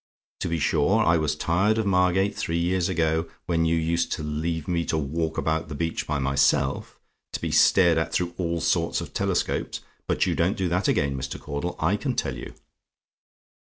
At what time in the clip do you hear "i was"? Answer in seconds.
1.05-1.35